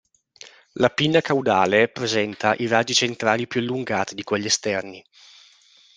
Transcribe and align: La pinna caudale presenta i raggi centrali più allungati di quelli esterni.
La 0.83 0.89
pinna 0.89 1.21
caudale 1.21 1.87
presenta 1.87 2.55
i 2.55 2.65
raggi 2.65 2.95
centrali 2.95 3.45
più 3.45 3.59
allungati 3.59 4.15
di 4.15 4.23
quelli 4.23 4.47
esterni. 4.47 5.05